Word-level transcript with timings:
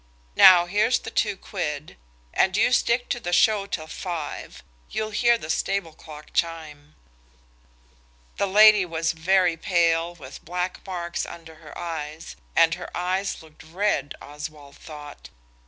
Now, 0.35 0.65
here's 0.65 0.97
the 0.97 1.11
two 1.11 1.37
quid. 1.37 1.95
And 2.33 2.57
you 2.57 2.71
stick 2.71 3.07
to 3.09 3.19
the 3.19 3.31
show 3.31 3.67
till 3.67 3.85
five; 3.85 4.63
you'll 4.89 5.11
hear 5.11 5.37
the 5.37 5.47
stable 5.51 5.93
clock 5.93 6.33
chime." 6.33 6.95
The 8.37 8.47
lady 8.47 8.83
was 8.83 9.11
very 9.11 9.55
pale 9.57 10.15
with 10.15 10.43
black 10.43 10.83
marks 10.87 11.23
under 11.23 11.53
her 11.61 11.77
eyes, 11.77 12.35
and 12.55 12.73
her 12.81 12.89
eyes 12.97 13.43
looked 13.43 13.61
red, 13.61 14.15
Oswald 14.19 14.75
thought. 14.75 15.29